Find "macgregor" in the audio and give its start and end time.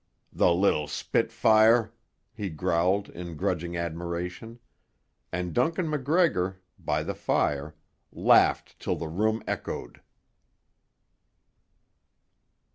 5.87-6.59